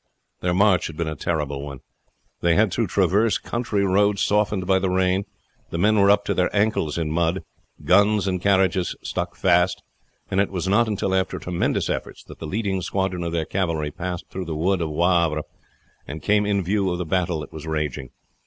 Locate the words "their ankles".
6.33-6.97